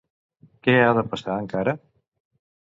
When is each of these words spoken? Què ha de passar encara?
Què 0.67 0.73
ha 0.85 0.95
de 0.99 1.03
passar 1.11 1.37
encara? 1.43 1.77